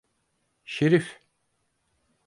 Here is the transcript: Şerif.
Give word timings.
Şerif. 0.63 1.19